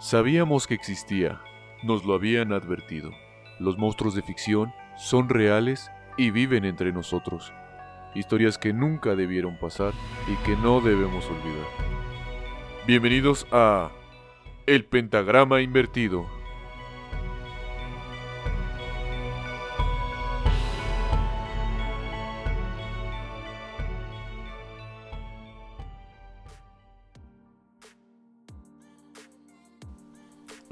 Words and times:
Sabíamos 0.00 0.66
que 0.66 0.72
existía, 0.72 1.42
nos 1.82 2.06
lo 2.06 2.14
habían 2.14 2.54
advertido. 2.54 3.10
Los 3.58 3.76
monstruos 3.76 4.14
de 4.14 4.22
ficción 4.22 4.72
son 4.96 5.28
reales 5.28 5.90
y 6.16 6.30
viven 6.30 6.64
entre 6.64 6.90
nosotros. 6.90 7.52
Historias 8.14 8.56
que 8.56 8.72
nunca 8.72 9.14
debieron 9.14 9.58
pasar 9.58 9.92
y 10.26 10.42
que 10.46 10.56
no 10.56 10.80
debemos 10.80 11.26
olvidar. 11.26 11.66
Bienvenidos 12.86 13.46
a 13.52 13.90
El 14.64 14.86
Pentagrama 14.86 15.60
Invertido. 15.60 16.26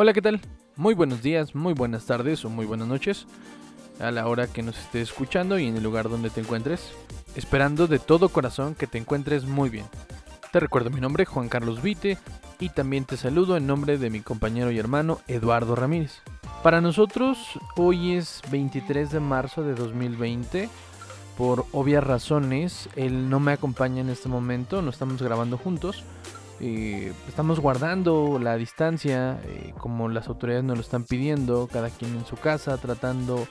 Hola, 0.00 0.12
¿qué 0.12 0.22
tal? 0.22 0.40
Muy 0.76 0.94
buenos 0.94 1.22
días, 1.22 1.56
muy 1.56 1.74
buenas 1.74 2.06
tardes 2.06 2.44
o 2.44 2.50
muy 2.50 2.66
buenas 2.66 2.86
noches 2.86 3.26
a 3.98 4.12
la 4.12 4.28
hora 4.28 4.46
que 4.46 4.62
nos 4.62 4.78
estés 4.78 5.08
escuchando 5.08 5.58
y 5.58 5.66
en 5.66 5.76
el 5.76 5.82
lugar 5.82 6.08
donde 6.08 6.30
te 6.30 6.40
encuentres. 6.40 6.92
Esperando 7.34 7.88
de 7.88 7.98
todo 7.98 8.28
corazón 8.28 8.76
que 8.76 8.86
te 8.86 8.96
encuentres 8.98 9.44
muy 9.44 9.70
bien. 9.70 9.86
Te 10.52 10.60
recuerdo 10.60 10.90
mi 10.90 11.00
nombre, 11.00 11.24
Juan 11.24 11.48
Carlos 11.48 11.82
Vite, 11.82 12.16
y 12.60 12.68
también 12.68 13.06
te 13.06 13.16
saludo 13.16 13.56
en 13.56 13.66
nombre 13.66 13.98
de 13.98 14.08
mi 14.08 14.20
compañero 14.20 14.70
y 14.70 14.78
hermano 14.78 15.18
Eduardo 15.26 15.74
Ramírez. 15.74 16.22
Para 16.62 16.80
nosotros, 16.80 17.58
hoy 17.74 18.12
es 18.12 18.40
23 18.52 19.10
de 19.10 19.18
marzo 19.18 19.64
de 19.64 19.74
2020. 19.74 20.68
Por 21.36 21.66
obvias 21.72 22.04
razones, 22.04 22.88
él 22.94 23.28
no 23.28 23.40
me 23.40 23.50
acompaña 23.50 24.00
en 24.00 24.10
este 24.10 24.28
momento, 24.28 24.80
no 24.80 24.90
estamos 24.90 25.20
grabando 25.20 25.58
juntos 25.58 26.04
eh, 26.60 27.12
estamos 27.28 27.60
guardando 27.60 28.38
la 28.40 28.56
distancia 28.56 29.38
eh, 29.44 29.72
como 29.78 30.08
las 30.08 30.28
autoridades 30.28 30.64
nos 30.64 30.76
lo 30.76 30.82
están 30.82 31.04
pidiendo, 31.04 31.68
cada 31.72 31.90
quien 31.90 32.16
en 32.16 32.26
su 32.26 32.36
casa, 32.36 32.76
tratando 32.78 33.46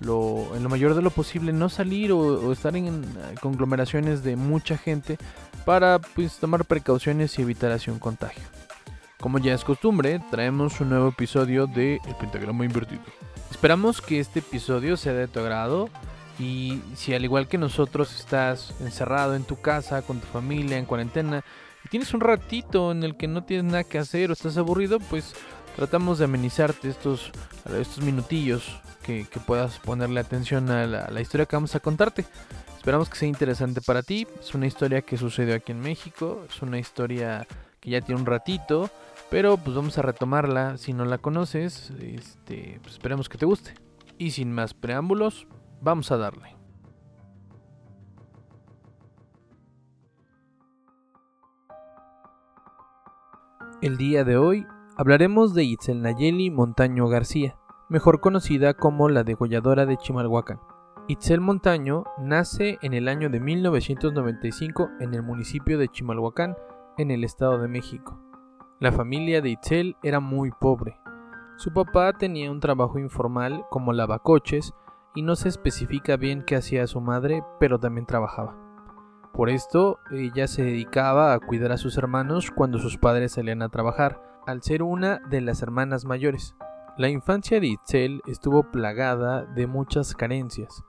lo, 0.00 0.54
en 0.56 0.62
lo 0.62 0.68
mayor 0.68 0.94
de 0.94 1.02
lo 1.02 1.10
posible 1.10 1.52
no 1.52 1.68
salir 1.68 2.12
o, 2.12 2.52
estar 2.52 2.76
en, 2.76 3.04
conglomeraciones 3.40 4.22
de 4.22 4.36
mucha 4.36 4.76
gente 4.76 5.18
para 5.64 5.98
pues, 5.98 6.38
tomar 6.38 6.64
precauciones 6.64 7.38
y 7.38 7.42
evitar 7.42 7.70
así 7.70 7.90
un 7.90 7.98
contagio. 7.98 8.42
Como 9.20 9.38
ya 9.38 9.54
es 9.54 9.64
costumbre, 9.64 10.20
traemos 10.30 10.80
un 10.80 10.90
nuevo 10.90 11.08
episodio 11.08 11.66
de 11.66 12.00
El 12.06 12.14
Pentagrama 12.14 12.64
Invertido. 12.64 13.02
Esperamos 13.50 14.00
que 14.00 14.20
este 14.20 14.38
episodio 14.38 14.96
sea 14.96 15.12
de 15.12 15.26
tu 15.26 15.40
agrado 15.40 15.88
y 16.38 16.80
si 16.94 17.14
al 17.14 17.24
igual 17.24 17.48
que 17.48 17.58
nosotros 17.58 18.14
estás 18.14 18.72
encerrado 18.80 19.34
en 19.34 19.42
tu 19.42 19.60
casa, 19.60 20.02
con 20.02 20.20
tu 20.20 20.26
familia, 20.26 20.78
en 20.78 20.84
cuarentena, 20.84 21.44
tienes 21.88 22.14
un 22.14 22.20
ratito 22.20 22.92
en 22.92 23.02
el 23.02 23.16
que 23.16 23.28
no 23.28 23.44
tienes 23.44 23.64
nada 23.64 23.84
que 23.84 23.98
hacer 23.98 24.30
o 24.30 24.32
estás 24.32 24.56
aburrido, 24.56 24.98
pues 25.00 25.34
tratamos 25.76 26.18
de 26.18 26.24
amenizarte 26.24 26.88
estos, 26.88 27.30
estos 27.78 28.02
minutillos 28.02 28.80
que, 29.02 29.26
puedas 29.46 29.78
ponerle 29.78 30.20
atención 30.20 30.70
a 30.70 30.86
la, 30.86 31.20
historia 31.20 31.46
que 31.46 31.56
vamos 31.56 31.74
a 31.74 31.80
contarte. 31.80 32.24
Esperamos 32.76 33.08
que 33.08 33.16
sea 33.16 33.28
interesante 33.28 33.80
para 33.80 34.02
ti. 34.02 34.26
Es 34.38 34.54
una 34.54 34.66
historia 34.66 35.02
que 35.02 35.16
sucedió 35.16 35.54
aquí 35.54 35.72
en 35.72 35.80
México. 35.80 36.44
Es 36.48 36.60
una 36.62 36.78
historia 36.78 37.46
que 37.80 37.90
ya 37.90 38.00
tiene 38.00 38.20
un 38.20 38.26
ratito. 38.26 38.90
Pero 39.30 39.56
pues 39.56 39.74
vamos 39.74 39.96
a 39.98 40.02
retomarla. 40.02 40.76
Si 40.76 40.92
no 40.92 41.04
la 41.04 41.18
conoces, 41.18 41.90
este, 42.00 42.80
pues 42.82 42.94
esperemos 42.94 43.28
que 43.28 43.38
te 43.38 43.46
guste. 43.46 43.74
Y 44.18 44.32
sin 44.32 44.52
más 44.52 44.74
preámbulos, 44.74 45.46
vamos 45.80 46.10
a 46.10 46.16
darle. 46.18 46.57
El 53.80 53.96
día 53.96 54.24
de 54.24 54.36
hoy 54.36 54.66
hablaremos 54.96 55.54
de 55.54 55.62
Itzel 55.62 56.02
Nayeli 56.02 56.50
Montaño 56.50 57.06
García, 57.06 57.56
mejor 57.88 58.20
conocida 58.20 58.74
como 58.74 59.08
la 59.08 59.22
degolladora 59.22 59.86
de 59.86 59.96
Chimalhuacán. 59.96 60.58
Itzel 61.06 61.40
Montaño 61.40 62.02
nace 62.18 62.78
en 62.82 62.92
el 62.92 63.06
año 63.06 63.30
de 63.30 63.38
1995 63.38 64.90
en 64.98 65.14
el 65.14 65.22
municipio 65.22 65.78
de 65.78 65.88
Chimalhuacán, 65.88 66.56
en 66.96 67.12
el 67.12 67.22
Estado 67.22 67.58
de 67.58 67.68
México. 67.68 68.20
La 68.80 68.90
familia 68.90 69.40
de 69.40 69.50
Itzel 69.50 69.96
era 70.02 70.18
muy 70.18 70.50
pobre. 70.50 70.98
Su 71.56 71.72
papá 71.72 72.12
tenía 72.14 72.50
un 72.50 72.58
trabajo 72.58 72.98
informal 72.98 73.64
como 73.70 73.92
lavacoches 73.92 74.74
y 75.14 75.22
no 75.22 75.36
se 75.36 75.48
especifica 75.48 76.16
bien 76.16 76.42
qué 76.44 76.56
hacía 76.56 76.86
su 76.88 77.00
madre, 77.00 77.44
pero 77.60 77.78
también 77.78 78.06
trabajaba. 78.06 78.67
Por 79.38 79.50
esto, 79.50 80.00
ella 80.10 80.48
se 80.48 80.64
dedicaba 80.64 81.32
a 81.32 81.38
cuidar 81.38 81.70
a 81.70 81.76
sus 81.76 81.96
hermanos 81.96 82.50
cuando 82.50 82.80
sus 82.80 82.98
padres 82.98 83.30
salían 83.30 83.62
a 83.62 83.68
trabajar, 83.68 84.20
al 84.48 84.64
ser 84.64 84.82
una 84.82 85.20
de 85.30 85.40
las 85.40 85.62
hermanas 85.62 86.04
mayores. 86.04 86.56
La 86.96 87.08
infancia 87.08 87.60
de 87.60 87.68
Itzel 87.68 88.20
estuvo 88.26 88.72
plagada 88.72 89.44
de 89.44 89.68
muchas 89.68 90.16
carencias, 90.16 90.82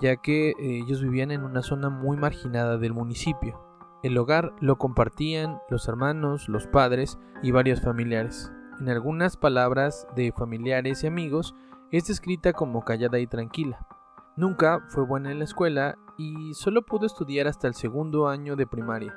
ya 0.00 0.16
que 0.16 0.48
eh, 0.48 0.54
ellos 0.58 1.00
vivían 1.00 1.30
en 1.30 1.44
una 1.44 1.62
zona 1.62 1.88
muy 1.88 2.16
marginada 2.16 2.76
del 2.76 2.92
municipio. 2.92 3.64
El 4.02 4.18
hogar 4.18 4.52
lo 4.60 4.78
compartían 4.78 5.60
los 5.70 5.86
hermanos, 5.86 6.48
los 6.48 6.66
padres 6.66 7.20
y 7.40 7.52
varios 7.52 7.82
familiares. 7.82 8.50
En 8.80 8.88
algunas 8.88 9.36
palabras 9.36 10.08
de 10.16 10.32
familiares 10.32 11.04
y 11.04 11.06
amigos 11.06 11.54
es 11.92 12.08
descrita 12.08 12.52
como 12.52 12.84
callada 12.84 13.20
y 13.20 13.28
tranquila. 13.28 13.86
Nunca 14.34 14.80
fue 14.88 15.04
buena 15.06 15.30
en 15.30 15.38
la 15.38 15.44
escuela 15.44 15.96
y 16.16 16.54
solo 16.54 16.82
pudo 16.82 17.06
estudiar 17.06 17.46
hasta 17.46 17.68
el 17.68 17.74
segundo 17.74 18.28
año 18.28 18.56
de 18.56 18.66
primaria. 18.66 19.14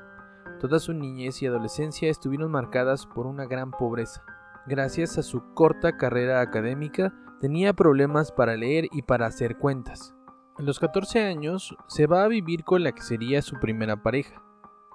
Toda 0.60 0.80
su 0.80 0.94
niñez 0.94 1.42
y 1.42 1.48
adolescencia 1.48 2.10
estuvieron 2.10 2.52
marcadas 2.52 3.06
por 3.06 3.26
una 3.28 3.46
gran 3.46 3.72
pobreza. 3.72 4.24
Gracias 4.68 5.18
a 5.18 5.24
su 5.24 5.54
corta 5.54 5.96
carrera 5.98 6.42
académica, 6.42 7.14
tenía 7.40 7.74
problemas 7.74 8.32
para 8.32 8.58
leer 8.58 8.88
y 8.92 9.04
para 9.04 9.26
hacer 9.26 9.58
cuentas. 9.58 10.14
A 10.58 10.62
los 10.62 10.80
14 10.80 11.24
años 11.24 11.76
se 11.88 12.06
va 12.06 12.24
a 12.24 12.28
vivir 12.28 12.66
con 12.66 12.84
la 12.84 12.92
que 12.92 13.02
sería 13.02 13.42
su 13.42 13.58
primera 13.60 14.04
pareja. 14.04 14.44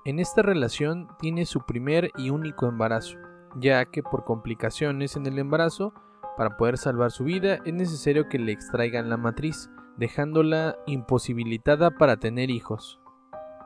En 0.04 0.18
esta 0.18 0.42
relación 0.42 1.08
tiene 1.18 1.46
su 1.46 1.60
primer 1.60 2.10
y 2.18 2.28
único 2.28 2.68
embarazo, 2.68 3.16
ya 3.56 3.86
que 3.86 4.02
por 4.02 4.24
complicaciones 4.24 5.16
en 5.16 5.26
el 5.26 5.38
embarazo, 5.38 5.94
para 6.36 6.58
poder 6.58 6.76
salvar 6.76 7.10
su 7.10 7.24
vida 7.24 7.60
es 7.64 7.72
necesario 7.72 8.28
que 8.28 8.38
le 8.38 8.52
extraigan 8.52 9.08
la 9.08 9.16
matriz, 9.16 9.70
dejándola 9.96 10.76
imposibilitada 10.86 11.90
para 11.92 12.16
tener 12.16 12.50
hijos. 12.50 13.00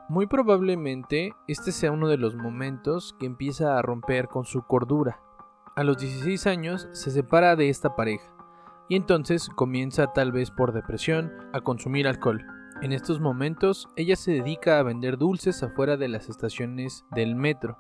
Muy 0.08 0.26
probablemente 0.26 1.32
este 1.48 1.70
sea 1.70 1.92
uno 1.92 2.08
de 2.08 2.16
los 2.16 2.34
momentos 2.34 3.14
que 3.18 3.26
empieza 3.26 3.78
a 3.78 3.82
romper 3.82 4.28
con 4.28 4.44
su 4.44 4.62
cordura. 4.62 5.20
A 5.76 5.84
los 5.84 5.98
16 5.98 6.46
años 6.46 6.88
se 6.92 7.10
separa 7.10 7.56
de 7.56 7.68
esta 7.68 7.94
pareja 7.94 8.34
y 8.88 8.96
entonces 8.96 9.48
comienza 9.50 10.12
tal 10.14 10.32
vez 10.32 10.50
por 10.50 10.72
depresión 10.72 11.32
a 11.52 11.60
consumir 11.60 12.08
alcohol. 12.08 12.44
En 12.80 12.92
estos 12.92 13.20
momentos 13.20 13.88
ella 13.96 14.16
se 14.16 14.32
dedica 14.32 14.78
a 14.78 14.82
vender 14.82 15.18
dulces 15.18 15.62
afuera 15.62 15.96
de 15.96 16.08
las 16.08 16.28
estaciones 16.28 17.04
del 17.10 17.36
metro. 17.36 17.78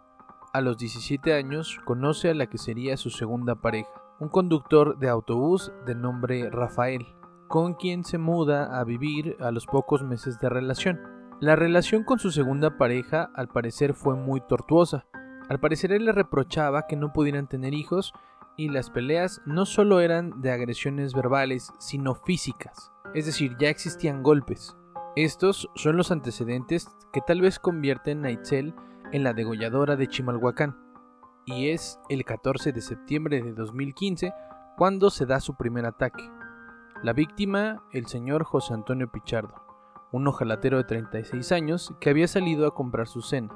A 0.52 0.60
los 0.60 0.76
17 0.76 1.34
años 1.34 1.80
conoce 1.84 2.30
a 2.30 2.34
la 2.34 2.46
que 2.46 2.58
sería 2.58 2.96
su 2.96 3.10
segunda 3.10 3.54
pareja, 3.54 3.90
un 4.20 4.28
conductor 4.28 4.98
de 4.98 5.08
autobús 5.08 5.72
de 5.86 5.94
nombre 5.94 6.50
Rafael 6.50 7.17
con 7.48 7.74
quien 7.74 8.04
se 8.04 8.18
muda 8.18 8.78
a 8.78 8.84
vivir 8.84 9.36
a 9.40 9.50
los 9.50 9.66
pocos 9.66 10.02
meses 10.02 10.38
de 10.38 10.48
relación. 10.48 11.00
La 11.40 11.56
relación 11.56 12.04
con 12.04 12.18
su 12.18 12.30
segunda 12.30 12.76
pareja 12.76 13.30
al 13.34 13.48
parecer 13.48 13.94
fue 13.94 14.14
muy 14.16 14.40
tortuosa. 14.40 15.06
Al 15.48 15.58
parecer 15.58 15.92
él 15.92 16.04
le 16.04 16.12
reprochaba 16.12 16.86
que 16.86 16.96
no 16.96 17.12
pudieran 17.12 17.48
tener 17.48 17.74
hijos 17.74 18.12
y 18.56 18.68
las 18.68 18.90
peleas 18.90 19.40
no 19.46 19.64
solo 19.64 20.00
eran 20.00 20.42
de 20.42 20.50
agresiones 20.50 21.14
verbales, 21.14 21.72
sino 21.78 22.14
físicas. 22.14 22.92
Es 23.14 23.24
decir, 23.24 23.56
ya 23.58 23.70
existían 23.70 24.22
golpes. 24.22 24.76
Estos 25.16 25.70
son 25.74 25.96
los 25.96 26.10
antecedentes 26.10 26.88
que 27.12 27.20
tal 27.26 27.40
vez 27.40 27.58
convierten 27.58 28.24
a 28.26 28.30
Itzel 28.30 28.74
en 29.12 29.24
la 29.24 29.32
degolladora 29.32 29.96
de 29.96 30.06
Chimalhuacán. 30.06 30.76
Y 31.46 31.70
es 31.70 31.98
el 32.10 32.24
14 32.24 32.72
de 32.72 32.82
septiembre 32.82 33.42
de 33.42 33.54
2015 33.54 34.34
cuando 34.76 35.08
se 35.08 35.24
da 35.24 35.40
su 35.40 35.56
primer 35.56 35.86
ataque. 35.86 36.37
La 37.00 37.12
víctima, 37.12 37.84
el 37.92 38.06
señor 38.06 38.42
José 38.42 38.74
Antonio 38.74 39.08
Pichardo, 39.08 39.54
un 40.10 40.26
ojalatero 40.26 40.78
de 40.78 40.84
36 40.84 41.52
años 41.52 41.94
que 42.00 42.10
había 42.10 42.26
salido 42.26 42.66
a 42.66 42.74
comprar 42.74 43.06
su 43.06 43.22
cena. 43.22 43.54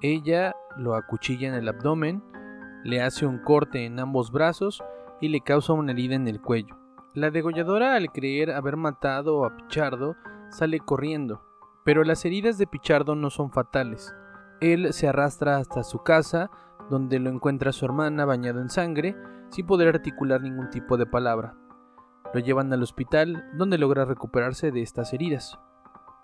Ella 0.00 0.56
lo 0.76 0.96
acuchilla 0.96 1.46
en 1.46 1.54
el 1.54 1.68
abdomen, 1.68 2.24
le 2.82 3.00
hace 3.00 3.24
un 3.24 3.38
corte 3.38 3.84
en 3.84 4.00
ambos 4.00 4.32
brazos 4.32 4.82
y 5.20 5.28
le 5.28 5.42
causa 5.42 5.74
una 5.74 5.92
herida 5.92 6.16
en 6.16 6.26
el 6.26 6.40
cuello. 6.40 6.76
La 7.14 7.30
degolladora, 7.30 7.94
al 7.94 8.10
creer 8.10 8.50
haber 8.50 8.76
matado 8.76 9.44
a 9.44 9.56
Pichardo, 9.56 10.16
sale 10.50 10.80
corriendo, 10.80 11.40
pero 11.84 12.02
las 12.02 12.24
heridas 12.24 12.58
de 12.58 12.66
Pichardo 12.66 13.14
no 13.14 13.30
son 13.30 13.52
fatales. 13.52 14.12
Él 14.60 14.92
se 14.92 15.06
arrastra 15.06 15.58
hasta 15.58 15.84
su 15.84 16.00
casa, 16.00 16.50
donde 16.90 17.20
lo 17.20 17.30
encuentra 17.30 17.70
su 17.70 17.84
hermana 17.84 18.24
bañado 18.24 18.60
en 18.60 18.70
sangre, 18.70 19.16
sin 19.50 19.66
poder 19.66 19.86
articular 19.86 20.40
ningún 20.40 20.68
tipo 20.70 20.96
de 20.96 21.06
palabra. 21.06 21.54
Lo 22.34 22.40
llevan 22.40 22.72
al 22.72 22.82
hospital, 22.82 23.44
donde 23.54 23.78
logra 23.78 24.04
recuperarse 24.04 24.70
de 24.70 24.82
estas 24.82 25.12
heridas. 25.12 25.58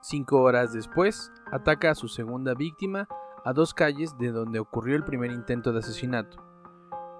Cinco 0.00 0.42
horas 0.42 0.72
después, 0.72 1.32
ataca 1.52 1.90
a 1.90 1.94
su 1.94 2.08
segunda 2.08 2.54
víctima 2.54 3.08
a 3.44 3.52
dos 3.52 3.74
calles 3.74 4.16
de 4.18 4.30
donde 4.30 4.58
ocurrió 4.58 4.96
el 4.96 5.04
primer 5.04 5.30
intento 5.30 5.72
de 5.72 5.80
asesinato. 5.80 6.42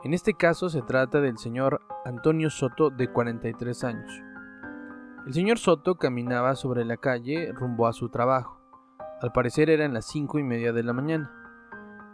En 0.04 0.14
este 0.14 0.34
caso 0.34 0.68
se 0.68 0.82
trata 0.82 1.20
del 1.20 1.38
señor 1.38 1.80
Antonio 2.04 2.50
Soto 2.50 2.90
de 2.90 3.08
43 3.08 3.84
años. 3.84 4.22
El 5.26 5.34
señor 5.34 5.58
Soto 5.58 5.96
caminaba 5.96 6.54
sobre 6.54 6.84
la 6.84 6.96
calle 6.96 7.52
rumbo 7.52 7.86
a 7.86 7.92
su 7.92 8.08
trabajo. 8.08 8.60
Al 9.20 9.32
parecer 9.32 9.68
eran 9.68 9.92
las 9.92 10.06
cinco 10.06 10.38
y 10.38 10.44
media 10.44 10.72
de 10.72 10.84
la 10.84 10.92
mañana. 10.92 11.32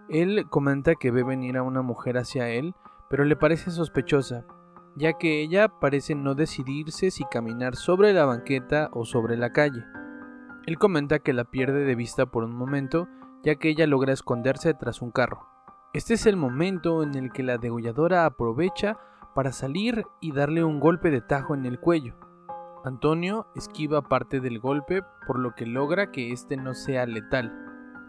Él 0.09 0.47
comenta 0.49 0.95
que 0.95 1.11
ve 1.11 1.23
venir 1.23 1.57
a 1.57 1.63
una 1.63 1.83
mujer 1.83 2.17
hacia 2.17 2.49
él, 2.49 2.75
pero 3.11 3.25
le 3.25 3.37
parece 3.37 3.71
sospechosa, 3.71 4.47
ya 4.97 5.15
que 5.15 5.41
ella 5.41 5.69
parece 5.69 6.15
no 6.15 6.35
decidirse 6.35 7.11
si 7.11 7.25
caminar 7.25 7.77
sobre 7.77 8.13
la 8.13 8.25
banqueta 8.25 8.91
o 8.93 9.05
sobre 9.05 9.37
la 9.37 9.53
calle. 9.53 9.85
Él 10.67 10.79
comenta 10.79 11.19
que 11.19 11.33
la 11.33 11.45
pierde 11.45 11.85
de 11.85 11.95
vista 11.95 12.27
por 12.27 12.45
un 12.45 12.55
momento, 12.55 13.09
ya 13.43 13.57
que 13.57 13.69
ella 13.69 13.87
logra 13.87 14.13
esconderse 14.13 14.73
tras 14.75 15.03
un 15.03 15.11
carro. 15.11 15.47
Este 15.93 16.15
es 16.15 16.27
el 16.27 16.37
momento 16.37 17.03
en 17.03 17.15
el 17.15 17.33
que 17.33 17.43
la 17.43 17.59
degolladora 17.59 18.25
aprovecha 18.25 18.99
para 19.35 19.53
salir 19.53 20.05
y 20.21 20.33
darle 20.33 20.65
un 20.65 20.81
golpe 20.81 21.11
de 21.11 21.21
tajo 21.21 21.55
en 21.55 21.67
el 21.67 21.79
cuello. 21.79 22.15
Antonio 22.85 23.47
esquiva 23.55 24.03
parte 24.03 24.41
del 24.41 24.59
golpe 24.59 25.03
por 25.27 25.39
lo 25.39 25.55
que 25.55 25.67
logra 25.67 26.11
que 26.11 26.33
este 26.33 26.57
no 26.57 26.75
sea 26.75 27.07
letal. 27.07 27.53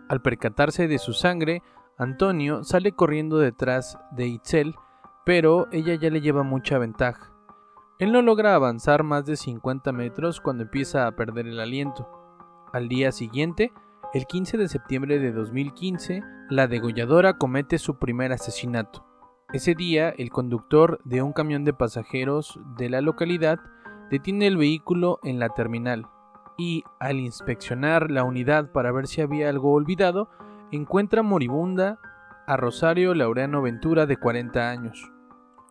Al 0.10 0.22
percatarse 0.22 0.88
de 0.88 0.98
su 0.98 1.14
sangre, 1.14 1.62
Antonio 1.98 2.64
sale 2.64 2.92
corriendo 2.92 3.38
detrás 3.38 3.98
de 4.12 4.28
Itzel, 4.28 4.76
pero 5.26 5.68
ella 5.72 5.96
ya 5.96 6.10
le 6.10 6.22
lleva 6.22 6.44
mucha 6.44 6.78
ventaja. 6.78 7.32
Él 7.98 8.12
no 8.12 8.22
logra 8.22 8.56
avanzar 8.56 9.04
más 9.04 9.26
de 9.26 9.36
50 9.36 9.92
metros 9.92 10.40
cuando 10.40 10.64
empieza 10.64 11.08
a 11.08 11.16
perder 11.16 11.48
el 11.48 11.60
aliento. 11.60 12.10
Al 12.74 12.88
día 12.90 13.12
siguiente, 13.12 13.74
el 14.14 14.28
15 14.28 14.58
de 14.58 14.68
septiembre 14.68 15.20
de 15.20 15.32
2015, 15.32 16.22
la 16.50 16.68
degolladora 16.68 17.38
comete 17.38 17.78
su 17.78 17.98
primer 17.98 18.32
asesinato. 18.32 19.06
Ese 19.54 19.76
día, 19.76 20.10
el 20.10 20.30
conductor 20.30 21.00
de 21.06 21.22
un 21.22 21.34
camión 21.34 21.64
de 21.64 21.74
pasajeros 21.74 22.60
de 22.78 22.90
la 22.90 23.02
localidad 23.02 23.60
detiene 24.12 24.48
el 24.48 24.58
vehículo 24.58 25.20
en 25.24 25.40
la 25.40 25.50
terminal 25.50 26.08
y, 26.58 26.84
al 27.00 27.20
inspeccionar 27.20 28.12
la 28.12 28.24
unidad 28.24 28.72
para 28.72 28.92
ver 28.92 29.08
si 29.08 29.22
había 29.22 29.50
algo 29.50 29.72
olvidado, 29.72 30.30
encuentra 30.72 31.24
moribunda 31.24 32.00
a 32.48 32.58
Rosario 32.58 33.14
Laureano 33.14 33.62
Ventura 33.62 34.06
de 34.06 34.18
40 34.18 34.70
años. 34.70 35.15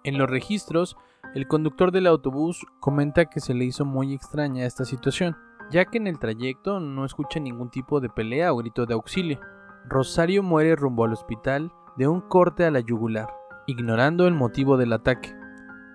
En 0.05 0.19
los 0.19 0.29
registros, 0.29 0.99
el 1.35 1.49
conductor 1.49 1.91
del 1.91 2.07
autobús 2.07 2.67
comenta 2.79 3.25
que 3.25 3.41
se 3.41 3.55
le 3.55 3.65
hizo 3.65 3.87
muy 3.87 4.13
extraña 4.13 4.67
esta 4.67 4.85
situación, 4.85 5.35
ya 5.71 5.87
que 5.87 5.97
en 5.97 6.07
el 6.07 6.19
trayecto 6.19 6.79
no 6.79 7.07
escucha 7.07 7.41
ningún 7.41 7.71
tipo 7.71 8.01
de 8.01 8.11
pelea 8.11 8.53
o 8.53 8.59
grito 8.59 8.85
de 8.85 8.93
auxilio. 8.93 9.41
Rosario 9.89 10.43
muere 10.43 10.77
rumbo 10.77 11.05
al 11.05 11.15
hospital 11.15 11.73
de 11.97 12.07
un 12.07 12.21
corte 12.21 12.67
a 12.67 12.71
la 12.71 12.81
yugular, 12.81 13.29
ignorando 13.67 14.27
el 14.27 14.35
motivo 14.35 14.77
del 14.77 14.93
ataque. 14.93 15.35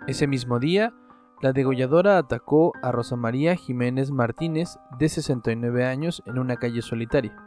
Ese 0.08 0.26
mismo 0.26 0.58
día, 0.58 0.92
la 1.42 1.54
degolladora 1.54 2.18
atacó 2.18 2.74
a 2.82 2.92
Rosa 2.92 3.16
María 3.16 3.56
Jiménez 3.56 4.10
Martínez, 4.10 4.80
de 4.98 5.08
69 5.08 5.86
años, 5.86 6.24
en 6.26 6.40
una 6.40 6.56
calle 6.58 6.82
solitaria. 6.82 7.38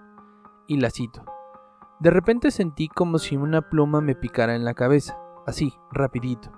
Y 0.68 0.78
la 0.78 0.90
cito. 0.90 1.24
De 1.98 2.10
repente 2.10 2.52
sentí 2.52 2.86
como 2.86 3.18
si 3.18 3.36
una 3.36 3.68
pluma 3.68 4.00
me 4.00 4.14
picara 4.14 4.54
en 4.54 4.64
la 4.64 4.74
cabeza, 4.74 5.18
así, 5.46 5.74
rapidito. 5.90 6.50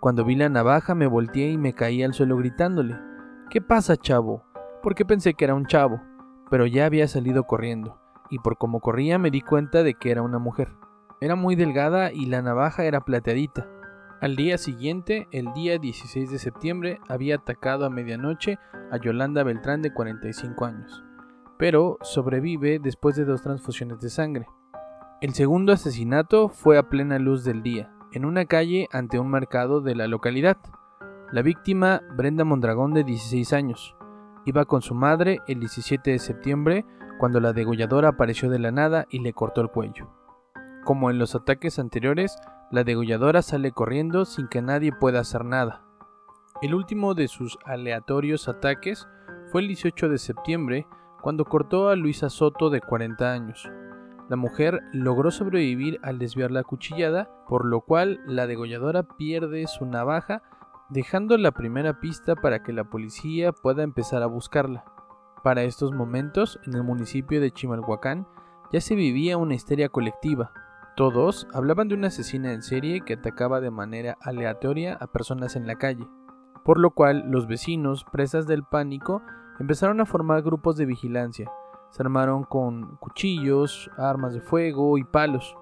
Cuando 0.00 0.24
vi 0.24 0.34
la 0.34 0.48
navaja 0.48 0.94
me 0.94 1.06
volteé 1.06 1.50
y 1.50 1.58
me 1.58 1.72
caí 1.72 2.02
al 2.02 2.14
suelo 2.14 2.36
gritándole, 2.36 2.96
¿Qué 3.50 3.60
pasa, 3.60 3.96
chavo? 3.96 4.44
Porque 4.82 5.04
pensé 5.04 5.34
que 5.34 5.44
era 5.44 5.54
un 5.54 5.66
chavo, 5.66 6.00
pero 6.50 6.66
ya 6.66 6.86
había 6.86 7.08
salido 7.08 7.44
corriendo, 7.44 8.00
y 8.30 8.38
por 8.38 8.58
cómo 8.58 8.80
corría 8.80 9.18
me 9.18 9.30
di 9.30 9.40
cuenta 9.40 9.82
de 9.82 9.94
que 9.94 10.10
era 10.10 10.22
una 10.22 10.38
mujer. 10.38 10.72
Era 11.20 11.36
muy 11.36 11.54
delgada 11.54 12.12
y 12.12 12.26
la 12.26 12.42
navaja 12.42 12.84
era 12.84 13.00
plateadita, 13.00 13.66
al 14.24 14.36
día 14.36 14.56
siguiente, 14.56 15.28
el 15.32 15.52
día 15.52 15.76
16 15.76 16.30
de 16.30 16.38
septiembre, 16.38 16.98
había 17.10 17.34
atacado 17.34 17.84
a 17.84 17.90
medianoche 17.90 18.58
a 18.90 18.96
Yolanda 18.96 19.42
Beltrán 19.42 19.82
de 19.82 19.92
45 19.92 20.64
años, 20.64 21.04
pero 21.58 21.98
sobrevive 22.00 22.78
después 22.78 23.16
de 23.16 23.26
dos 23.26 23.42
transfusiones 23.42 24.00
de 24.00 24.08
sangre. 24.08 24.46
El 25.20 25.34
segundo 25.34 25.74
asesinato 25.74 26.48
fue 26.48 26.78
a 26.78 26.88
plena 26.88 27.18
luz 27.18 27.44
del 27.44 27.62
día, 27.62 27.92
en 28.14 28.24
una 28.24 28.44
calle 28.44 28.88
ante 28.92 29.18
un 29.18 29.28
mercado 29.28 29.80
de 29.80 29.96
la 29.96 30.06
localidad. 30.06 30.56
La 31.32 31.42
víctima, 31.42 32.00
Brenda 32.16 32.44
Mondragón 32.44 32.94
de 32.94 33.02
16 33.02 33.52
años, 33.52 33.96
iba 34.44 34.64
con 34.66 34.82
su 34.82 34.94
madre 34.94 35.40
el 35.48 35.58
17 35.58 36.12
de 36.12 36.18
septiembre 36.20 36.86
cuando 37.18 37.40
la 37.40 37.52
degolladora 37.52 38.10
apareció 38.10 38.48
de 38.50 38.60
la 38.60 38.70
nada 38.70 39.06
y 39.10 39.18
le 39.18 39.32
cortó 39.32 39.60
el 39.60 39.68
cuello. 39.68 40.08
Como 40.84 41.10
en 41.10 41.18
los 41.18 41.34
ataques 41.34 41.80
anteriores, 41.80 42.36
la 42.70 42.84
degolladora 42.84 43.42
sale 43.42 43.72
corriendo 43.72 44.24
sin 44.24 44.46
que 44.46 44.62
nadie 44.62 44.92
pueda 44.92 45.20
hacer 45.20 45.44
nada. 45.44 45.82
El 46.62 46.74
último 46.74 47.14
de 47.14 47.26
sus 47.26 47.58
aleatorios 47.64 48.48
ataques 48.48 49.08
fue 49.50 49.62
el 49.62 49.68
18 49.68 50.08
de 50.08 50.18
septiembre, 50.18 50.86
cuando 51.20 51.44
cortó 51.44 51.88
a 51.88 51.96
Luisa 51.96 52.30
Soto 52.30 52.70
de 52.70 52.80
40 52.80 53.32
años. 53.32 53.68
La 54.28 54.36
mujer 54.36 54.80
logró 54.92 55.30
sobrevivir 55.30 55.98
al 56.02 56.18
desviar 56.18 56.50
la 56.50 56.62
cuchillada, 56.62 57.30
por 57.48 57.66
lo 57.66 57.82
cual 57.82 58.20
la 58.26 58.46
degolladora 58.46 59.02
pierde 59.02 59.66
su 59.66 59.84
navaja, 59.86 60.42
dejando 60.88 61.36
la 61.36 61.52
primera 61.52 62.00
pista 62.00 62.34
para 62.34 62.62
que 62.62 62.72
la 62.72 62.84
policía 62.84 63.52
pueda 63.52 63.82
empezar 63.82 64.22
a 64.22 64.26
buscarla. 64.26 64.84
Para 65.42 65.62
estos 65.62 65.92
momentos, 65.92 66.58
en 66.64 66.74
el 66.74 66.84
municipio 66.84 67.40
de 67.40 67.50
Chimalhuacán, 67.50 68.26
ya 68.72 68.80
se 68.80 68.94
vivía 68.94 69.36
una 69.36 69.54
histeria 69.54 69.90
colectiva, 69.90 70.52
todos 70.96 71.48
hablaban 71.52 71.88
de 71.88 71.96
una 71.96 72.06
asesina 72.06 72.52
en 72.52 72.62
serie 72.62 73.00
que 73.00 73.14
atacaba 73.14 73.60
de 73.60 73.72
manera 73.72 74.16
aleatoria 74.20 74.94
a 74.94 75.08
personas 75.08 75.56
en 75.56 75.66
la 75.66 75.74
calle, 75.74 76.06
por 76.64 76.78
lo 76.78 76.92
cual 76.92 77.24
los 77.30 77.48
vecinos, 77.48 78.04
presas 78.04 78.46
del 78.46 78.62
pánico, 78.62 79.20
empezaron 79.58 80.00
a 80.00 80.06
formar 80.06 80.42
grupos 80.42 80.76
de 80.76 80.86
vigilancia. 80.86 81.50
Se 81.94 82.02
armaron 82.02 82.42
con 82.42 82.96
cuchillos, 82.96 83.88
armas 83.96 84.34
de 84.34 84.40
fuego 84.40 84.98
y 84.98 85.04
palos. 85.04 85.56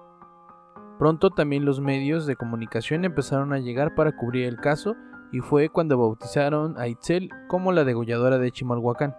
Pronto 0.97 1.29
también 1.29 1.63
los 1.63 1.79
medios 1.79 2.25
de 2.25 2.35
comunicación 2.35 3.05
empezaron 3.05 3.53
a 3.53 3.59
llegar 3.59 3.93
para 3.93 4.15
cubrir 4.15 4.47
el 4.47 4.57
caso 4.57 4.95
y 5.31 5.41
fue 5.41 5.69
cuando 5.69 5.95
bautizaron 5.95 6.75
a 6.79 6.87
Itzel 6.87 7.29
como 7.47 7.71
la 7.71 7.83
degolladora 7.83 8.39
de 8.39 8.51
Chimalhuacán. 8.51 9.15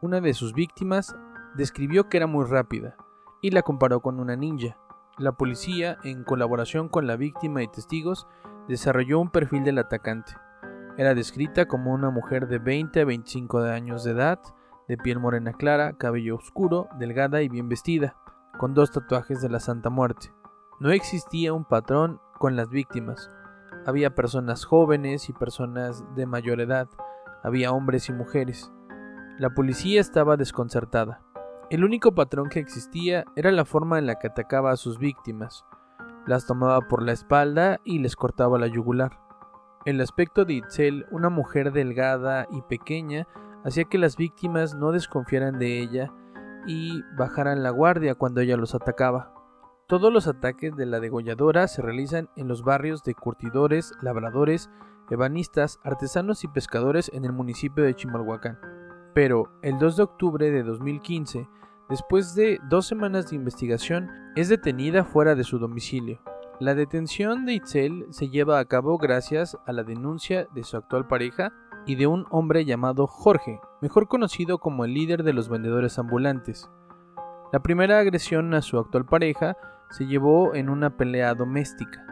Una 0.00 0.22
de 0.22 0.32
sus 0.32 0.54
víctimas 0.54 1.14
describió 1.56 2.08
que 2.08 2.16
era 2.16 2.26
muy 2.26 2.46
rápida 2.46 2.96
y 3.42 3.50
la 3.50 3.60
comparó 3.60 4.00
con 4.00 4.18
una 4.18 4.34
ninja. 4.34 4.78
La 5.18 5.32
policía, 5.32 5.98
en 6.04 6.24
colaboración 6.24 6.88
con 6.88 7.06
la 7.06 7.16
víctima 7.16 7.62
y 7.62 7.68
testigos, 7.68 8.26
desarrolló 8.66 9.20
un 9.20 9.28
perfil 9.28 9.62
del 9.62 9.76
atacante. 9.76 10.32
Era 10.96 11.14
descrita 11.14 11.66
como 11.66 11.92
una 11.92 12.08
mujer 12.08 12.48
de 12.48 12.58
20 12.58 13.02
a 13.02 13.04
25 13.04 13.58
años 13.58 14.04
de 14.04 14.12
edad, 14.12 14.40
de 14.88 14.96
piel 14.96 15.18
morena 15.18 15.52
clara, 15.52 15.94
cabello 15.98 16.36
oscuro, 16.36 16.88
delgada 16.98 17.42
y 17.42 17.48
bien 17.48 17.68
vestida, 17.68 18.16
con 18.58 18.74
dos 18.74 18.90
tatuajes 18.90 19.40
de 19.40 19.48
la 19.48 19.60
Santa 19.60 19.90
Muerte. 19.90 20.32
No 20.80 20.90
existía 20.90 21.52
un 21.52 21.64
patrón 21.64 22.20
con 22.38 22.56
las 22.56 22.68
víctimas. 22.68 23.30
Había 23.86 24.14
personas 24.14 24.64
jóvenes 24.64 25.28
y 25.28 25.32
personas 25.32 26.04
de 26.14 26.26
mayor 26.26 26.60
edad, 26.60 26.88
había 27.42 27.72
hombres 27.72 28.08
y 28.08 28.12
mujeres. 28.12 28.72
La 29.38 29.50
policía 29.50 30.00
estaba 30.00 30.36
desconcertada. 30.36 31.22
El 31.70 31.84
único 31.84 32.14
patrón 32.14 32.48
que 32.48 32.60
existía 32.60 33.24
era 33.36 33.52
la 33.52 33.64
forma 33.64 33.98
en 33.98 34.06
la 34.06 34.16
que 34.16 34.28
atacaba 34.28 34.70
a 34.70 34.76
sus 34.76 34.98
víctimas. 34.98 35.64
Las 36.26 36.46
tomaba 36.46 36.80
por 36.82 37.02
la 37.02 37.12
espalda 37.12 37.80
y 37.84 37.98
les 37.98 38.16
cortaba 38.16 38.58
la 38.58 38.66
yugular. 38.66 39.20
El 39.84 40.00
aspecto 40.00 40.44
de 40.44 40.54
Itzel, 40.54 41.06
una 41.10 41.28
mujer 41.28 41.72
delgada 41.72 42.46
y 42.50 42.62
pequeña, 42.62 43.28
hacía 43.66 43.84
que 43.84 43.98
las 43.98 44.16
víctimas 44.16 44.76
no 44.76 44.92
desconfiaran 44.92 45.58
de 45.58 45.80
ella 45.80 46.12
y 46.68 47.02
bajaran 47.18 47.64
la 47.64 47.70
guardia 47.70 48.14
cuando 48.14 48.40
ella 48.40 48.56
los 48.56 48.76
atacaba. 48.76 49.34
Todos 49.88 50.12
los 50.12 50.28
ataques 50.28 50.76
de 50.76 50.86
la 50.86 51.00
degolladora 51.00 51.66
se 51.66 51.82
realizan 51.82 52.28
en 52.36 52.46
los 52.46 52.62
barrios 52.62 53.02
de 53.02 53.14
curtidores, 53.14 53.92
labradores, 54.00 54.70
ebanistas, 55.10 55.80
artesanos 55.82 56.44
y 56.44 56.48
pescadores 56.48 57.10
en 57.12 57.24
el 57.24 57.32
municipio 57.32 57.82
de 57.82 57.94
Chimalhuacán. 57.94 58.58
Pero 59.14 59.50
el 59.62 59.78
2 59.78 59.96
de 59.96 60.02
octubre 60.02 60.50
de 60.50 60.62
2015, 60.62 61.48
después 61.88 62.36
de 62.36 62.60
dos 62.68 62.86
semanas 62.86 63.30
de 63.30 63.36
investigación, 63.36 64.08
es 64.36 64.48
detenida 64.48 65.04
fuera 65.04 65.34
de 65.34 65.44
su 65.44 65.58
domicilio. 65.58 66.20
La 66.60 66.74
detención 66.74 67.44
de 67.44 67.54
Itzel 67.54 68.06
se 68.10 68.28
lleva 68.28 68.60
a 68.60 68.64
cabo 68.64 68.96
gracias 68.96 69.56
a 69.66 69.72
la 69.72 69.82
denuncia 69.82 70.46
de 70.54 70.62
su 70.62 70.76
actual 70.76 71.06
pareja 71.06 71.52
y 71.86 71.94
de 71.94 72.06
un 72.06 72.26
hombre 72.30 72.64
llamado 72.64 73.06
Jorge, 73.06 73.60
mejor 73.80 74.08
conocido 74.08 74.58
como 74.58 74.84
el 74.84 74.92
líder 74.92 75.22
de 75.22 75.32
los 75.32 75.48
vendedores 75.48 75.98
ambulantes. 75.98 76.68
La 77.52 77.60
primera 77.60 78.00
agresión 78.00 78.52
a 78.54 78.62
su 78.62 78.78
actual 78.78 79.06
pareja 79.06 79.56
se 79.90 80.06
llevó 80.06 80.54
en 80.54 80.68
una 80.68 80.96
pelea 80.96 81.34
doméstica. 81.34 82.04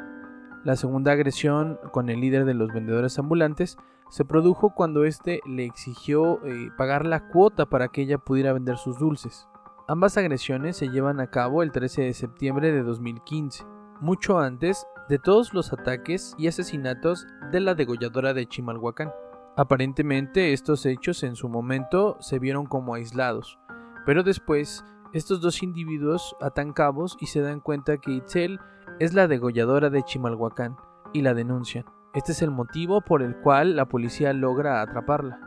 La 0.65 0.77
segunda 0.77 1.13
agresión 1.13 1.79
con 1.93 2.09
el 2.09 2.21
líder 2.21 2.45
de 2.45 2.55
los 2.55 2.73
vendedores 2.73 3.19
ambulantes 3.19 3.77
se 4.09 4.25
produjo 4.25 4.75
cuando 4.75 5.05
éste 5.05 5.41
le 5.45 5.65
exigió 5.65 6.45
eh, 6.47 6.71
pagar 6.79 7.05
la 7.05 7.29
cuota 7.29 7.67
para 7.67 7.89
que 7.89 8.03
ella 8.03 8.19
pudiera 8.19 8.53
vender 8.53 8.77
sus 8.77 8.99
dulces. 8.99 9.49
Ambas 9.89 10.17
agresiones 10.17 10.77
se 10.77 10.89
llevan 10.89 11.21
a 11.21 11.27
cabo 11.27 11.63
el 11.63 11.73
13 11.73 12.03
de 12.03 12.15
septiembre 12.15 12.73
de 12.73 12.83
2015. 12.83 13.65
Mucho 14.01 14.39
antes, 14.39 14.87
de 15.09 15.19
todos 15.19 15.53
los 15.53 15.73
ataques 15.73 16.35
y 16.39 16.49
asesinatos 16.49 17.27
de 17.53 17.61
la 17.61 17.75
degolladora 17.75 18.33
de 18.33 18.47
Chimalhuacán. 18.47 19.13
Aparentemente 19.57 20.53
estos 20.53 20.85
hechos 20.85 21.23
en 21.23 21.37
su 21.37 21.49
momento 21.49 22.17
se 22.19 22.41
vieron 22.41 22.67
como 22.67 22.95
aislados, 22.95 23.61
pero 24.05 24.25
después 24.25 24.85
estos 25.13 25.41
dos 25.41 25.63
individuos 25.63 26.35
atan 26.41 26.73
cabos 26.73 27.17
y 27.21 27.27
se 27.27 27.41
dan 27.41 27.61
cuenta 27.61 27.99
que 27.99 28.11
Itzel 28.11 28.59
es 28.99 29.15
la 29.15 29.29
degolladora 29.29 29.91
de 29.91 30.03
Chimalhuacán 30.03 30.77
y 31.13 31.23
la 31.23 31.35
denuncian. 31.35 31.85
Este 32.15 32.33
es 32.33 32.43
el 32.43 32.51
motivo 32.51 33.01
por 33.01 33.23
el 33.23 33.37
cual 33.37 33.77
la 33.77 33.87
policía 33.87 34.33
logra 34.33 34.83
atraparla. 34.83 35.39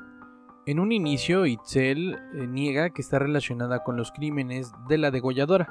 En 0.65 0.79
un 0.79 0.93
inicio, 0.93 1.45
Itzel 1.45 2.15
eh, 2.33 2.47
niega 2.47 2.91
que 2.91 3.01
está 3.01 3.19
relacionada 3.19 3.83
con 3.83 3.97
los 3.97 4.13
crímenes 4.13 4.71
de 4.87 4.97
la 4.97 5.11
degolladora, 5.11 5.67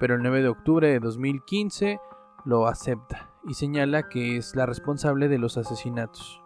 pero 0.00 0.16
el 0.16 0.22
9 0.22 0.42
de 0.42 0.48
octubre 0.48 0.88
de 0.88 0.98
2015 0.98 2.00
lo 2.44 2.66
acepta 2.66 3.30
y 3.46 3.54
señala 3.54 4.08
que 4.08 4.36
es 4.36 4.56
la 4.56 4.66
responsable 4.66 5.28
de 5.28 5.38
los 5.38 5.56
asesinatos. 5.56 6.42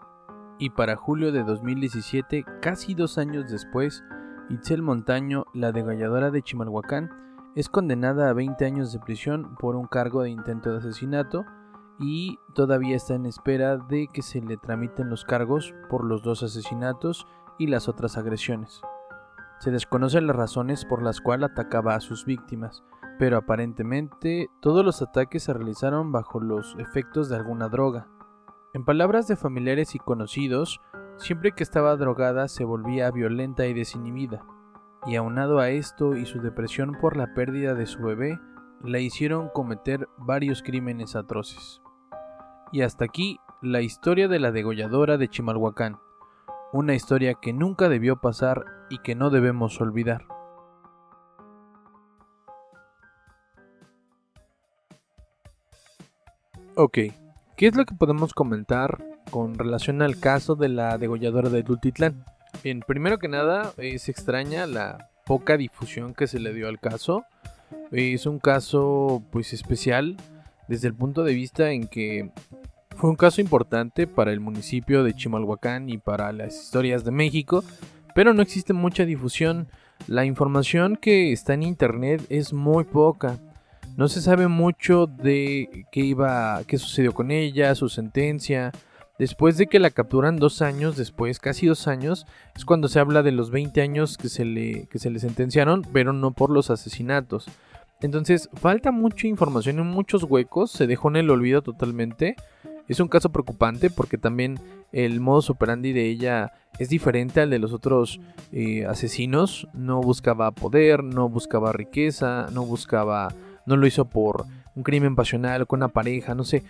Y 0.62 0.70
para 0.70 0.94
julio 0.94 1.32
de 1.32 1.42
2017, 1.42 2.44
casi 2.60 2.94
dos 2.94 3.18
años 3.18 3.50
después, 3.50 4.04
Itzel 4.48 4.80
Montaño, 4.80 5.44
la 5.54 5.72
degolladora 5.72 6.30
de 6.30 6.40
Chimalhuacán, 6.40 7.10
es 7.56 7.68
condenada 7.68 8.30
a 8.30 8.32
20 8.32 8.64
años 8.64 8.92
de 8.92 9.00
prisión 9.00 9.56
por 9.56 9.74
un 9.74 9.88
cargo 9.88 10.22
de 10.22 10.30
intento 10.30 10.70
de 10.70 10.78
asesinato 10.78 11.44
y 11.98 12.38
todavía 12.54 12.94
está 12.94 13.14
en 13.14 13.26
espera 13.26 13.76
de 13.76 14.06
que 14.06 14.22
se 14.22 14.40
le 14.40 14.56
tramiten 14.56 15.10
los 15.10 15.24
cargos 15.24 15.74
por 15.90 16.04
los 16.04 16.22
dos 16.22 16.44
asesinatos 16.44 17.26
y 17.58 17.66
las 17.66 17.88
otras 17.88 18.16
agresiones. 18.16 18.82
Se 19.58 19.72
desconocen 19.72 20.28
las 20.28 20.36
razones 20.36 20.84
por 20.84 21.02
las 21.02 21.20
cuales 21.20 21.50
atacaba 21.50 21.96
a 21.96 22.00
sus 22.00 22.24
víctimas, 22.24 22.84
pero 23.18 23.36
aparentemente 23.36 24.48
todos 24.60 24.84
los 24.84 25.02
ataques 25.02 25.42
se 25.42 25.54
realizaron 25.54 26.12
bajo 26.12 26.38
los 26.38 26.76
efectos 26.78 27.28
de 27.28 27.34
alguna 27.34 27.68
droga. 27.68 28.06
En 28.74 28.86
palabras 28.86 29.28
de 29.28 29.36
familiares 29.36 29.94
y 29.94 29.98
conocidos, 29.98 30.80
siempre 31.18 31.52
que 31.52 31.62
estaba 31.62 31.94
drogada 31.96 32.48
se 32.48 32.64
volvía 32.64 33.10
violenta 33.10 33.66
y 33.66 33.74
desinhibida, 33.74 34.46
y 35.04 35.16
aunado 35.16 35.58
a 35.58 35.68
esto 35.68 36.16
y 36.16 36.24
su 36.24 36.40
depresión 36.40 36.96
por 36.98 37.18
la 37.18 37.34
pérdida 37.34 37.74
de 37.74 37.84
su 37.84 38.02
bebé, 38.02 38.40
la 38.82 38.98
hicieron 38.98 39.50
cometer 39.50 40.08
varios 40.16 40.62
crímenes 40.62 41.16
atroces. 41.16 41.82
Y 42.72 42.80
hasta 42.80 43.04
aquí 43.04 43.38
la 43.60 43.82
historia 43.82 44.26
de 44.26 44.40
la 44.40 44.52
degolladora 44.52 45.18
de 45.18 45.28
Chimalhuacán, 45.28 45.98
una 46.72 46.94
historia 46.94 47.34
que 47.34 47.52
nunca 47.52 47.90
debió 47.90 48.22
pasar 48.22 48.64
y 48.88 49.00
que 49.00 49.14
no 49.14 49.28
debemos 49.28 49.78
olvidar. 49.82 50.24
Ok, 56.74 56.98
¿qué 57.56 57.68
es 57.68 57.76
lo 57.76 57.84
que 57.84 57.94
podemos 57.94 58.34
comentar 58.34 59.02
con 59.30 59.54
relación 59.54 60.02
al 60.02 60.18
caso 60.18 60.54
de 60.54 60.68
la 60.68 60.98
degolladora 60.98 61.48
de 61.48 61.62
Tultitlán? 61.62 62.24
Bien, 62.62 62.80
primero 62.86 63.18
que 63.18 63.28
nada, 63.28 63.72
es 63.78 64.08
extraña 64.08 64.66
la 64.66 65.08
poca 65.24 65.56
difusión 65.56 66.14
que 66.14 66.26
se 66.26 66.38
le 66.38 66.52
dio 66.52 66.68
al 66.68 66.78
caso. 66.78 67.24
Es 67.90 68.26
un 68.26 68.38
caso 68.38 69.22
pues 69.30 69.52
especial 69.52 70.16
desde 70.68 70.88
el 70.88 70.94
punto 70.94 71.24
de 71.24 71.34
vista 71.34 71.70
en 71.70 71.86
que 71.86 72.30
fue 72.96 73.10
un 73.10 73.16
caso 73.16 73.40
importante 73.40 74.06
para 74.06 74.32
el 74.32 74.40
municipio 74.40 75.02
de 75.02 75.14
Chimalhuacán 75.14 75.88
y 75.88 75.98
para 75.98 76.32
las 76.32 76.54
historias 76.54 77.04
de 77.04 77.10
México, 77.10 77.64
pero 78.14 78.34
no 78.34 78.42
existe 78.42 78.72
mucha 78.72 79.04
difusión. 79.04 79.68
La 80.06 80.24
información 80.24 80.96
que 80.96 81.32
está 81.32 81.54
en 81.54 81.62
internet 81.62 82.24
es 82.28 82.52
muy 82.52 82.84
poca. 82.84 83.38
No 83.96 84.08
se 84.08 84.22
sabe 84.22 84.48
mucho 84.48 85.06
de 85.06 85.86
qué 85.92 86.00
iba, 86.00 86.62
qué 86.66 86.78
sucedió 86.78 87.12
con 87.12 87.30
ella, 87.30 87.74
su 87.74 87.88
sentencia. 87.88 88.72
Después 89.18 89.58
de 89.58 89.66
que 89.66 89.78
la 89.78 89.90
capturan 89.90 90.36
dos 90.36 90.62
años 90.62 90.96
después, 90.96 91.38
casi 91.38 91.66
dos 91.66 91.86
años, 91.86 92.26
es 92.56 92.64
cuando 92.64 92.88
se 92.88 93.00
habla 93.00 93.22
de 93.22 93.32
los 93.32 93.50
20 93.50 93.82
años 93.82 94.16
que 94.16 94.30
se 94.30 94.44
le, 94.44 94.86
que 94.86 94.98
se 94.98 95.10
le 95.10 95.18
sentenciaron, 95.18 95.82
pero 95.92 96.12
no 96.12 96.32
por 96.32 96.50
los 96.50 96.70
asesinatos. 96.70 97.46
Entonces, 98.00 98.48
falta 98.54 98.90
mucha 98.90 99.28
información 99.28 99.78
en 99.78 99.86
muchos 99.86 100.24
huecos, 100.24 100.72
se 100.72 100.86
dejó 100.86 101.08
en 101.08 101.16
el 101.16 101.30
olvido 101.30 101.62
totalmente. 101.62 102.34
Es 102.88 102.98
un 102.98 103.08
caso 103.08 103.30
preocupante 103.30 103.90
porque 103.90 104.18
también 104.18 104.58
el 104.90 105.20
modo 105.20 105.52
operandi 105.52 105.92
de 105.92 106.08
ella 106.08 106.52
es 106.78 106.88
diferente 106.88 107.40
al 107.40 107.50
de 107.50 107.60
los 107.60 107.72
otros 107.72 108.20
eh, 108.50 108.86
asesinos. 108.86 109.68
No 109.72 110.00
buscaba 110.00 110.50
poder, 110.50 111.04
no 111.04 111.28
buscaba 111.28 111.72
riqueza, 111.72 112.48
no 112.52 112.64
buscaba 112.64 113.28
no 113.66 113.76
lo 113.76 113.86
hizo 113.86 114.04
por 114.04 114.46
un 114.74 114.82
crimen 114.82 115.16
pasional 115.16 115.66
con 115.66 115.80
una 115.80 115.88
pareja, 115.88 116.34
no 116.34 116.44
sé. 116.44 116.62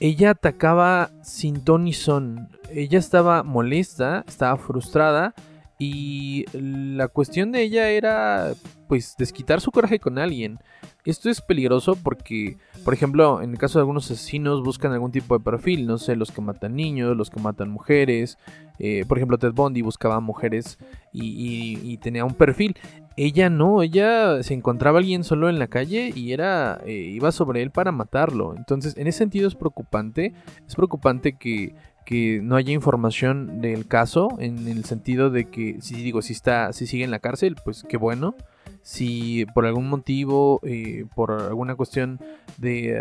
Ella 0.00 0.30
atacaba 0.30 1.10
sin 1.22 1.62
ton 1.62 1.84
ni 1.84 1.92
son. 1.92 2.48
Ella 2.70 2.98
estaba 2.98 3.42
molesta, 3.42 4.24
estaba 4.26 4.56
frustrada 4.56 5.34
y 5.78 6.44
la 6.52 7.08
cuestión 7.08 7.52
de 7.52 7.62
ella 7.62 7.88
era 7.90 8.52
pues 8.88 9.16
desquitar 9.18 9.60
su 9.60 9.70
coraje 9.70 9.98
con 9.98 10.18
alguien. 10.18 10.58
Esto 11.04 11.28
es 11.28 11.40
peligroso 11.40 11.96
porque, 11.96 12.56
por 12.84 12.94
ejemplo, 12.94 13.42
en 13.42 13.50
el 13.50 13.58
caso 13.58 13.78
de 13.78 13.82
algunos 13.82 14.08
asesinos 14.08 14.62
buscan 14.62 14.92
algún 14.92 15.10
tipo 15.10 15.36
de 15.36 15.42
perfil, 15.42 15.86
no 15.86 15.98
sé, 15.98 16.14
los 16.14 16.30
que 16.30 16.40
matan 16.40 16.76
niños, 16.76 17.16
los 17.16 17.28
que 17.28 17.40
matan 17.40 17.70
mujeres. 17.70 18.38
Eh, 18.78 19.04
por 19.08 19.18
ejemplo, 19.18 19.38
Ted 19.38 19.52
Bundy 19.52 19.82
buscaba 19.82 20.20
mujeres 20.20 20.78
y, 21.12 21.96
tenía 21.98 22.24
un 22.24 22.34
perfil. 22.34 22.76
Ella 23.16 23.50
no, 23.50 23.82
ella 23.82 24.42
se 24.42 24.54
encontraba 24.54 24.98
alguien 24.98 25.24
solo 25.24 25.48
en 25.48 25.58
la 25.58 25.66
calle 25.66 26.12
y 26.14 26.32
era 26.32 26.80
eh, 26.86 26.92
iba 26.92 27.32
sobre 27.32 27.62
él 27.62 27.70
para 27.70 27.92
matarlo. 27.92 28.54
Entonces, 28.56 28.96
en 28.96 29.06
ese 29.06 29.18
sentido 29.18 29.48
es 29.48 29.54
preocupante. 29.54 30.32
Es 30.66 30.74
preocupante 30.74 31.36
que, 31.36 31.74
que 32.06 32.40
no 32.42 32.56
haya 32.56 32.72
información 32.72 33.60
del 33.60 33.86
caso 33.86 34.28
en 34.38 34.68
el 34.68 34.84
sentido 34.84 35.30
de 35.30 35.50
que 35.50 35.78
si 35.80 35.96
digo 35.96 36.22
si 36.22 36.32
está 36.32 36.72
si 36.72 36.86
sigue 36.86 37.04
en 37.04 37.10
la 37.10 37.18
cárcel, 37.18 37.56
pues 37.64 37.84
qué 37.88 37.96
bueno 37.96 38.34
si 38.82 39.46
por 39.54 39.64
algún 39.64 39.88
motivo, 39.88 40.60
eh, 40.64 41.04
por 41.14 41.30
alguna 41.30 41.76
cuestión 41.76 42.20
de 42.58 42.96
eh, 42.96 43.00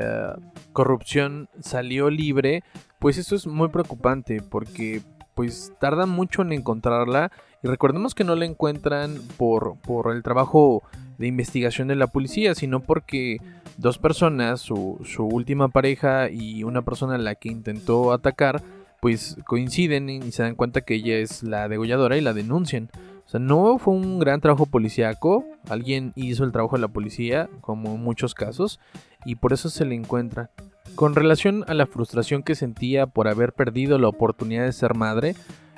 corrupción 0.73 1.49
salió 1.59 2.09
libre, 2.09 2.63
pues 2.99 3.17
eso 3.17 3.35
es 3.35 3.47
muy 3.47 3.69
preocupante 3.69 4.41
porque 4.41 5.01
pues 5.35 5.73
tardan 5.79 6.09
mucho 6.09 6.41
en 6.41 6.53
encontrarla 6.53 7.31
y 7.63 7.67
recordemos 7.67 8.15
que 8.15 8.23
no 8.23 8.35
la 8.35 8.45
encuentran 8.45 9.17
por, 9.37 9.77
por 9.81 10.13
el 10.13 10.23
trabajo 10.23 10.83
de 11.17 11.27
investigación 11.27 11.87
de 11.87 11.95
la 11.95 12.07
policía, 12.07 12.55
sino 12.55 12.79
porque 12.79 13.37
dos 13.77 13.97
personas, 13.97 14.59
su, 14.61 14.99
su 15.05 15.25
última 15.25 15.69
pareja 15.69 16.29
y 16.29 16.63
una 16.63 16.81
persona 16.81 17.15
a 17.15 17.19
la 17.19 17.35
que 17.35 17.49
intentó 17.49 18.11
atacar, 18.13 18.63
pues 18.99 19.37
coinciden 19.45 20.09
y 20.09 20.31
se 20.31 20.43
dan 20.43 20.55
cuenta 20.55 20.81
que 20.81 20.95
ella 20.95 21.17
es 21.17 21.43
la 21.43 21.67
degolladora 21.67 22.17
y 22.17 22.21
la 22.21 22.33
denuncian. 22.33 22.89
O 23.25 23.29
sea, 23.29 23.39
no 23.39 23.77
fue 23.77 23.93
un 23.93 24.19
gran 24.19 24.41
trabajo 24.41 24.65
policíaco, 24.65 25.45
alguien 25.69 26.11
hizo 26.15 26.43
el 26.43 26.51
trabajo 26.51 26.75
de 26.75 26.81
la 26.81 26.89
policía, 26.89 27.49
como 27.61 27.95
en 27.95 28.03
muchos 28.03 28.33
casos, 28.33 28.79
y 29.25 29.35
por 29.35 29.53
eso 29.53 29.69
se 29.69 29.85
le 29.85 29.95
encuentra. 29.95 30.49
Con 30.95 31.15
relación 31.15 31.63
a 31.67 31.73
la 31.73 31.87
frustración 31.87 32.43
que 32.43 32.55
sentía 32.55 33.07
por 33.07 33.27
haber 33.27 33.53
perdido 33.53 33.97
la 33.97 34.07
oportunidad 34.07 34.65
de 34.65 34.73
ser 34.73 34.93
madre, 34.93 35.35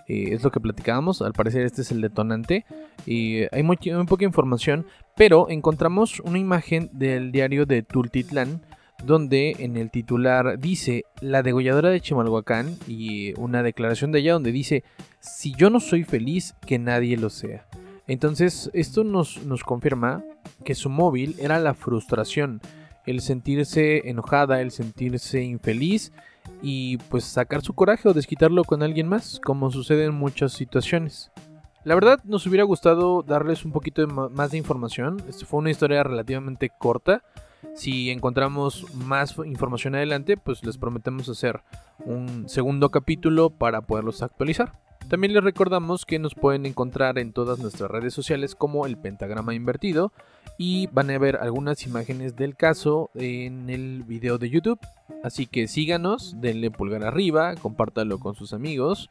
eh, 0.08 0.30
es 0.32 0.44
lo 0.44 0.52
que 0.52 0.60
platicábamos, 0.60 1.22
al 1.22 1.34
parecer 1.34 1.66
este 1.66 1.82
es 1.82 1.92
el 1.92 2.02
detonante, 2.02 2.66
y 3.06 3.44
hay 3.52 3.64
muy, 3.64 3.78
poca 4.08 4.26
información, 4.26 4.86
pero 5.16 5.50
encontramos 5.50 6.20
una 6.20 6.40
imagen 6.40 6.90
del 6.94 7.32
diario 7.32 7.66
de 7.66 7.84
Tultitlán, 7.84 8.62
donde 9.06 9.56
en 9.60 9.78
el 9.78 9.92
titular 9.92 10.60
dice 10.60 11.06
la 11.22 11.44
degolladora 11.44 11.90
de 11.90 12.02
Chimalhuacán 12.02 12.78
y 12.88 13.38
una 13.40 13.64
declaración 13.64 14.12
de 14.12 14.20
ella 14.20 14.34
donde 14.34 14.52
dice 14.52 14.84
si 15.20 15.54
yo 15.56 15.70
no 15.70 15.80
soy 15.80 16.04
feliz, 16.04 16.56
que 16.66 16.80
nadie 16.80 17.18
lo 17.18 17.30
sea. 17.30 17.66
Entonces 18.08 18.70
esto 18.74 19.04
nos 19.04 19.64
confirma 19.66 20.24
que 20.64 20.76
su 20.76 20.90
móvil 20.90 21.36
era 21.40 21.60
la 21.60 21.74
frustración, 21.74 22.62
el 23.06 23.22
sentirse 23.22 24.10
enojada, 24.10 24.62
el 24.62 24.72
sentirse 24.72 25.44
infeliz 25.44 26.12
y 26.62 26.98
pues 26.98 27.24
sacar 27.24 27.62
su 27.62 27.74
coraje 27.74 28.10
o 28.10 28.14
desquitarlo 28.14 28.64
con 28.64 28.84
alguien 28.84 29.08
más, 29.08 29.40
como 29.44 29.72
sucede 29.72 30.06
en 30.06 30.14
muchas 30.14 30.54
situaciones. 30.54 31.32
La 31.84 31.96
verdad 31.96 32.20
nos 32.24 32.46
hubiera 32.48 32.64
gustado 32.64 33.24
darles 33.24 33.66
un 33.66 33.74
poquito 33.74 34.08
más 34.08 34.52
de 34.52 34.58
información, 34.58 35.22
fue 35.46 35.60
una 35.60 35.72
historia 35.72 36.04
relativamente 36.04 36.70
corta, 36.70 37.24
si 37.76 38.12
encontramos 38.12 38.86
más 38.94 39.36
información 39.46 39.96
adelante, 39.96 40.38
pues 40.38 40.64
les 40.64 40.78
prometemos 40.78 41.28
hacer 41.30 41.62
un 42.06 42.48
segundo 42.48 42.90
capítulo 42.90 43.50
para 43.50 43.82
poderlos 43.82 44.22
actualizar. 44.22 44.74
También 45.10 45.34
les 45.34 45.44
recordamos 45.44 46.06
que 46.06 46.20
nos 46.20 46.36
pueden 46.36 46.66
encontrar 46.66 47.18
en 47.18 47.34
todas 47.34 47.60
nuestras 47.60 47.90
redes 47.90 48.14
sociales 48.14 48.56
como 48.56 48.86
el 48.86 48.98
pentagrama 48.98 49.54
invertido 49.54 50.14
y 50.58 50.88
van 50.88 51.10
a 51.10 51.18
ver 51.18 51.38
algunas 51.38 51.86
imágenes 51.86 52.36
del 52.36 52.56
caso 52.56 53.10
en 53.16 53.70
el 53.70 54.04
video 54.04 54.38
de 54.38 54.50
YouTube. 54.50 54.80
Así 55.24 55.46
que 55.46 55.68
síganos, 55.68 56.36
denle 56.40 56.72
pulgar 56.72 57.04
arriba, 57.04 57.56
compártalo 57.56 58.20
con 58.20 58.36
sus 58.36 58.54
amigos 58.54 59.10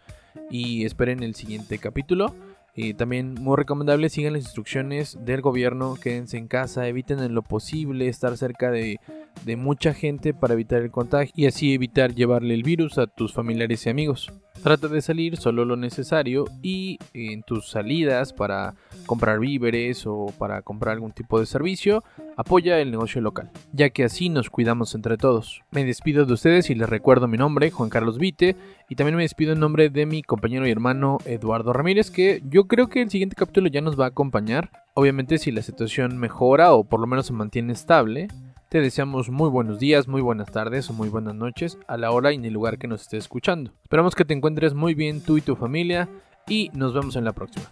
y 0.50 0.84
esperen 0.84 1.22
el 1.22 1.34
siguiente 1.34 1.78
capítulo. 1.78 2.34
Y 2.74 2.94
también 2.94 3.34
muy 3.34 3.56
recomendable 3.56 4.08
sigan 4.08 4.32
las 4.32 4.44
instrucciones 4.44 5.18
del 5.24 5.42
gobierno, 5.42 5.96
quédense 6.00 6.38
en 6.38 6.48
casa, 6.48 6.88
eviten 6.88 7.18
en 7.18 7.34
lo 7.34 7.42
posible 7.42 8.08
estar 8.08 8.36
cerca 8.38 8.70
de, 8.70 8.98
de 9.44 9.56
mucha 9.56 9.92
gente 9.92 10.32
para 10.32 10.54
evitar 10.54 10.80
el 10.80 10.90
contagio 10.90 11.32
y 11.36 11.46
así 11.46 11.74
evitar 11.74 12.14
llevarle 12.14 12.54
el 12.54 12.62
virus 12.62 12.96
a 12.96 13.06
tus 13.06 13.34
familiares 13.34 13.84
y 13.84 13.90
amigos. 13.90 14.32
Trata 14.62 14.88
de 14.88 15.02
salir 15.02 15.36
solo 15.36 15.64
lo 15.64 15.76
necesario 15.76 16.44
y 16.62 16.98
en 17.14 17.42
tus 17.42 17.68
salidas 17.68 18.32
para 18.32 18.74
comprar 19.06 19.40
víveres 19.40 20.06
o 20.06 20.26
para 20.38 20.62
comprar 20.62 20.94
algún 20.94 21.12
tipo 21.12 21.40
de 21.40 21.46
servicio, 21.46 22.04
apoya 22.36 22.78
el 22.78 22.90
negocio 22.90 23.20
local, 23.20 23.50
ya 23.72 23.90
que 23.90 24.04
así 24.04 24.28
nos 24.28 24.50
cuidamos 24.50 24.94
entre 24.94 25.16
todos. 25.16 25.62
Me 25.72 25.84
despido 25.84 26.26
de 26.26 26.34
ustedes 26.34 26.70
y 26.70 26.74
les 26.74 26.88
recuerdo 26.88 27.26
mi 27.26 27.38
nombre, 27.38 27.70
Juan 27.70 27.90
Carlos 27.90 28.18
Vite, 28.18 28.56
y 28.88 28.94
también 28.94 29.16
me 29.16 29.22
despido 29.22 29.52
en 29.52 29.60
nombre 29.60 29.90
de 29.90 30.06
mi 30.06 30.22
compañero 30.22 30.66
y 30.66 30.70
hermano 30.70 31.18
Eduardo 31.24 31.72
Ramírez, 31.72 32.10
que 32.10 32.42
yo 32.48 32.68
creo 32.68 32.88
que 32.88 33.02
el 33.02 33.10
siguiente 33.10 33.36
capítulo 33.36 33.68
ya 33.68 33.80
nos 33.80 33.98
va 33.98 34.04
a 34.04 34.08
acompañar. 34.08 34.70
Obviamente 34.94 35.38
si 35.38 35.50
la 35.50 35.62
situación 35.62 36.18
mejora 36.18 36.72
o 36.74 36.84
por 36.84 37.00
lo 37.00 37.06
menos 37.06 37.26
se 37.26 37.32
mantiene 37.32 37.72
estable, 37.72 38.28
te 38.72 38.80
deseamos 38.80 39.28
muy 39.28 39.50
buenos 39.50 39.78
días, 39.78 40.08
muy 40.08 40.22
buenas 40.22 40.50
tardes 40.50 40.88
o 40.88 40.94
muy 40.94 41.10
buenas 41.10 41.34
noches 41.34 41.76
a 41.88 41.98
la 41.98 42.10
hora 42.10 42.32
y 42.32 42.36
en 42.36 42.46
el 42.46 42.54
lugar 42.54 42.78
que 42.78 42.88
nos 42.88 43.02
estés 43.02 43.24
escuchando. 43.24 43.70
Esperamos 43.82 44.14
que 44.14 44.24
te 44.24 44.32
encuentres 44.32 44.72
muy 44.72 44.94
bien 44.94 45.20
tú 45.20 45.36
y 45.36 45.42
tu 45.42 45.56
familia 45.56 46.08
y 46.48 46.70
nos 46.72 46.94
vemos 46.94 47.16
en 47.16 47.26
la 47.26 47.34
próxima. 47.34 47.66